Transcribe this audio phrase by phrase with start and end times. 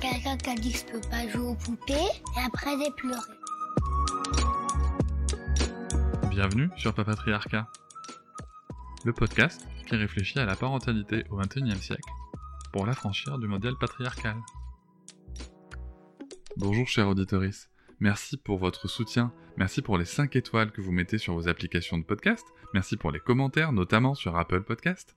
[0.00, 3.20] Quelqu'un qui a dit que je peux pas jouer aux poupées et après j'ai pleuré.
[6.30, 7.66] Bienvenue sur Papatriarcat,
[9.04, 12.10] le podcast qui réfléchit à la parentalité au XXIe siècle
[12.72, 14.36] pour l'affranchir du modèle patriarcal.
[16.58, 21.16] Bonjour chers auditoris, merci pour votre soutien, merci pour les 5 étoiles que vous mettez
[21.16, 25.16] sur vos applications de podcast, merci pour les commentaires, notamment sur Apple Podcast.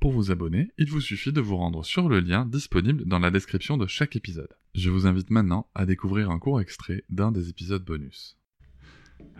[0.00, 3.32] Pour vous abonner, il vous suffit de vous rendre sur le lien disponible dans la
[3.32, 4.54] description de chaque épisode.
[4.76, 8.36] Je vous invite maintenant à découvrir un court extrait d'un des épisodes bonus.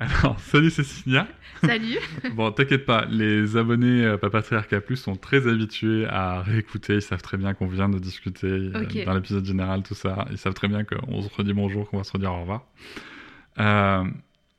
[0.00, 1.28] Alors, salut Cécilia.
[1.61, 1.98] Salut.
[2.34, 6.97] bon, t'inquiète pas, les abonnés euh, Papatriarca Plus sont très habitués à réécouter.
[6.97, 10.27] Ils savent très bien qu'on vient de discuter euh, dans l'épisode général, tout ça.
[10.33, 12.67] Ils savent très bien qu'on se redit bonjour, qu'on va se redire au revoir.
[13.61, 14.05] Euh,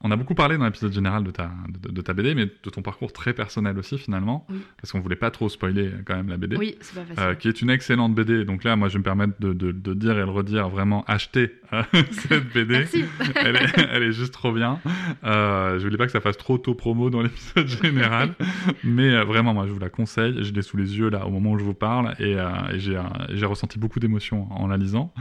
[0.01, 2.81] on a beaucoup parlé dans l'épisode général de ta, de, ta BD, mais de ton
[2.81, 4.47] parcours très personnel aussi finalement,
[4.77, 6.55] parce qu'on voulait pas trop spoiler quand même la BD.
[6.55, 7.23] Oui, c'est pas facile.
[7.23, 8.45] Euh, qui est une excellente BD.
[8.45, 11.51] Donc là, moi, je vais me permettre de, de dire et le redire, vraiment acheter
[11.73, 12.73] euh, cette BD.
[12.79, 13.05] Merci.
[13.35, 14.79] elle, est, elle, est, juste trop bien.
[15.23, 18.35] Euh, je voulais pas que ça fasse trop tôt promo dans l'épisode général,
[18.83, 20.43] mais euh, vraiment, moi, je vous la conseille.
[20.43, 22.37] Je l'ai sous les yeux là au moment où je vous parle et,
[22.73, 25.13] et j'ai ressenti beaucoup d'émotions en la lisant.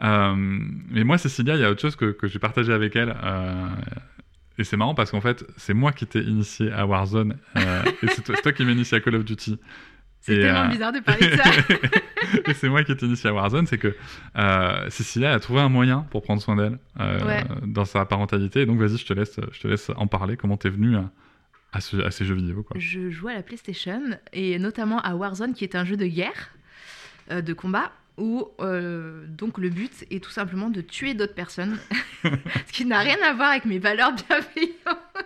[0.00, 3.14] mais moi, Cécilia, il y a autre chose que, que j'ai partagé avec elle
[4.58, 8.08] et c'est marrant parce qu'en fait, c'est moi qui t'ai initié à Warzone euh, et
[8.08, 9.58] c'est toi, qui m'as initié à Call of Duty.
[10.20, 11.44] C'est tellement euh, bizarre de parler de ça.
[12.50, 13.94] et c'est moi qui t'ai initié à Warzone, c'est que
[14.36, 18.66] euh, Cécilia a trouvé un moyen pour prendre soin d'elle euh, dans sa parentalité.
[18.66, 20.36] donc vas-y, je te laisse, je te laisse en parler.
[20.36, 21.10] Comment t'es venue à,
[21.72, 22.76] à, ces jeux vidéo quoi.
[22.78, 24.02] Je jouais à la PlayStation
[24.32, 26.50] et notamment à Warzone, qui est un jeu de guerre,
[27.30, 31.78] de combat où euh, donc le but est tout simplement de tuer d'autres personnes,
[32.22, 35.24] ce qui n'a rien à voir avec mes valeurs bienveillantes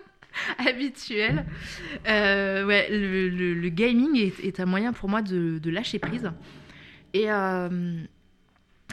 [0.58, 1.44] habituelles.
[2.06, 6.30] Euh, ouais, le, gaming est, un moyen pour moi de, lâcher prise.
[7.14, 8.02] Et euh,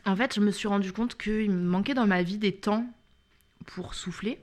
[0.06, 2.86] en fait, je me suis rendu compte qu'il me manquait dans ma vie des temps
[3.66, 4.40] pour souffler.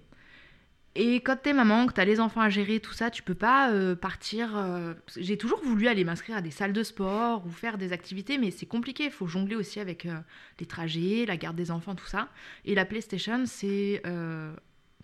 [0.98, 3.70] Et quand t'es maman, que t'as les enfants à gérer, tout ça, tu peux pas
[3.70, 4.56] euh, partir.
[4.56, 8.38] Euh, j'ai toujours voulu aller m'inscrire à des salles de sport ou faire des activités,
[8.38, 9.04] mais c'est compliqué.
[9.04, 10.18] Il faut jongler aussi avec euh,
[10.58, 12.30] les trajets, la garde des enfants, tout ça.
[12.64, 14.00] Et la PlayStation, c'est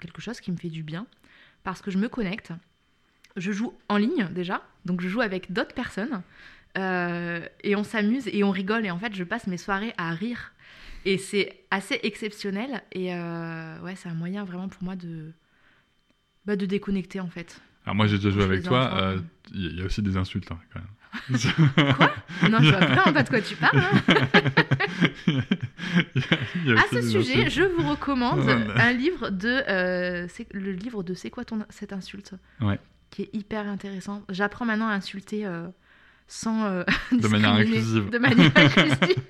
[0.00, 1.06] quelque chose qui me fait du bien
[1.62, 2.52] parce que je me connecte.
[3.36, 6.22] Je joue en ligne déjà, donc je joue avec d'autres personnes
[6.76, 8.86] et on s'amuse et on rigole.
[8.86, 10.54] Et en fait, je passe mes soirées à rire.
[11.04, 12.82] Et c'est assez exceptionnel.
[12.92, 15.32] Et ouais, c'est un moyen vraiment pour moi de
[16.46, 17.60] bah, de déconnecter en fait.
[17.84, 19.18] Alors moi j'ai déjà joué avec toi, euh,
[19.52, 20.88] il y a aussi des insultes hein, quand même.
[21.96, 22.10] quoi?
[22.48, 23.78] Non, je vois vraiment pas de quoi tu parles.
[23.78, 24.00] Hein.
[26.78, 31.44] à ce sujet, je vous recommande un livre de euh, le livre de C'est quoi
[31.44, 32.32] ton cette insulte?
[32.62, 32.78] Ouais.
[33.10, 34.22] qui est hyper intéressant.
[34.30, 35.66] J'apprends maintenant à insulter euh,
[36.28, 36.82] sans
[37.12, 38.08] de manière inclusive.
[38.08, 39.22] De manière inclusive.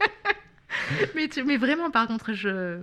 [1.17, 2.81] mais, mais vraiment, par contre, je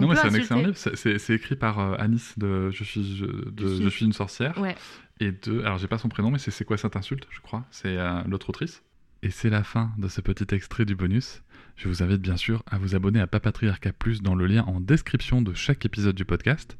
[0.00, 0.76] non, mais c'est un excellent livre.
[0.76, 4.58] C'est écrit par euh, Anis de Je suis, de, je suis une sorcière.
[4.58, 4.76] Ouais.
[5.20, 5.60] Et de.
[5.60, 8.50] Alors, j'ai pas son prénom, mais c'est quoi cette insulte, je crois C'est euh, l'autre
[8.50, 8.82] autrice.
[9.22, 11.42] Et c'est la fin de ce petit extrait du bonus.
[11.76, 14.80] Je vous invite bien sûr à vous abonner à Papatriarca Plus dans le lien en
[14.80, 16.76] description de chaque épisode du podcast.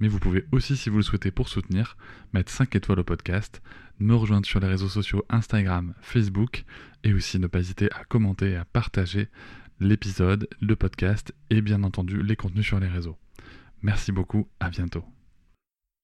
[0.00, 1.96] Mais vous pouvez aussi, si vous le souhaitez pour soutenir,
[2.32, 3.62] mettre 5 étoiles au podcast,
[4.00, 6.64] me rejoindre sur les réseaux sociaux Instagram, Facebook,
[7.04, 9.28] et aussi ne pas hésiter à commenter et à partager
[9.82, 13.16] l'épisode, le podcast et bien entendu les contenus sur les réseaux.
[13.82, 15.04] Merci beaucoup, à bientôt.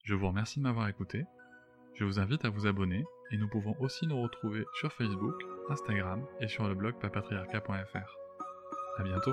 [0.05, 1.25] Je vous remercie de m'avoir écouté.
[1.95, 5.35] Je vous invite à vous abonner et nous pouvons aussi nous retrouver sur Facebook,
[5.69, 8.17] Instagram et sur le blog papatriarca.fr.
[8.99, 9.33] À bientôt.